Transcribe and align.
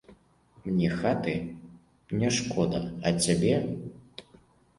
Мне 0.63 0.87
хаты 1.01 1.35
не 2.23 2.31
шкода, 2.39 2.81
а 3.11 3.13
цябе. 3.27 3.53